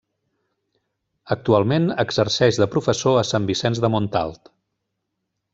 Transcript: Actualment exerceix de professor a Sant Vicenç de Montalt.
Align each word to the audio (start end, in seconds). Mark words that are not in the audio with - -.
Actualment 1.35 1.85
exerceix 2.05 2.59
de 2.63 2.69
professor 2.77 3.21
a 3.21 3.27
Sant 3.33 3.47
Vicenç 3.53 3.83
de 3.85 3.95
Montalt. 3.97 4.55